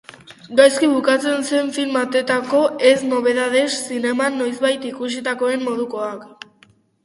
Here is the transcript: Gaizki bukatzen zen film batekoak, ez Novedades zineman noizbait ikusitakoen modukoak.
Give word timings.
Gaizki 0.59 0.87
bukatzen 0.93 1.45
zen 1.49 1.69
film 1.75 1.99
batekoak, 2.13 2.81
ez 2.93 2.95
Novedades 3.13 3.77
zineman 3.93 4.43
noizbait 4.45 4.91
ikusitakoen 4.95 5.71
modukoak. 5.71 6.29